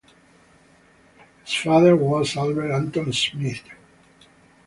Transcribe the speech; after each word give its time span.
His 1.45 1.53
father 1.53 1.95
was 1.95 2.35
Albert 2.35 2.71
Anton 2.71 3.11
Schmidt. 3.11 3.61